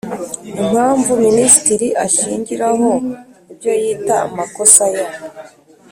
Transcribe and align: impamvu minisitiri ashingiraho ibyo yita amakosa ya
impamvu 0.61 1.11
minisitiri 1.25 1.87
ashingiraho 2.05 2.89
ibyo 3.51 3.71
yita 3.81 4.15
amakosa 4.27 4.83
ya 4.95 5.07